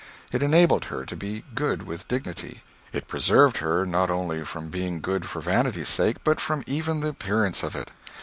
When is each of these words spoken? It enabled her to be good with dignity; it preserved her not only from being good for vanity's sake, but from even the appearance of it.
It 0.31 0.41
enabled 0.41 0.85
her 0.85 1.05
to 1.05 1.15
be 1.15 1.43
good 1.53 1.83
with 1.83 2.07
dignity; 2.07 2.63
it 2.91 3.07
preserved 3.07 3.59
her 3.59 3.85
not 3.85 4.09
only 4.09 4.43
from 4.43 4.69
being 4.69 4.99
good 4.99 5.27
for 5.27 5.41
vanity's 5.41 5.89
sake, 5.89 6.17
but 6.23 6.41
from 6.41 6.63
even 6.65 7.01
the 7.01 7.09
appearance 7.09 7.61
of 7.61 7.75
it. 7.75 7.91